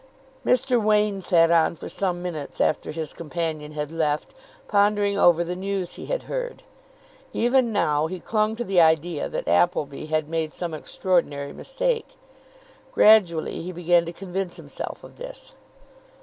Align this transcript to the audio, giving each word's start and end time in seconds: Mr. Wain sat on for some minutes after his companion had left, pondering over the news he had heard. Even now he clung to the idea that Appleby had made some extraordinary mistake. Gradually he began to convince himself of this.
Mr. 0.43 0.81
Wain 0.81 1.21
sat 1.21 1.51
on 1.51 1.75
for 1.75 1.87
some 1.87 2.23
minutes 2.23 2.59
after 2.59 2.89
his 2.91 3.13
companion 3.13 3.73
had 3.73 3.91
left, 3.91 4.33
pondering 4.67 5.15
over 5.15 5.43
the 5.43 5.55
news 5.55 5.93
he 5.93 6.07
had 6.07 6.23
heard. 6.23 6.63
Even 7.33 7.71
now 7.71 8.07
he 8.07 8.19
clung 8.19 8.55
to 8.55 8.63
the 8.63 8.81
idea 8.81 9.29
that 9.29 9.47
Appleby 9.47 10.07
had 10.07 10.27
made 10.27 10.55
some 10.55 10.73
extraordinary 10.73 11.53
mistake. 11.53 12.15
Gradually 12.91 13.61
he 13.61 13.71
began 13.71 14.03
to 14.05 14.11
convince 14.11 14.55
himself 14.55 15.03
of 15.03 15.19
this. 15.19 15.53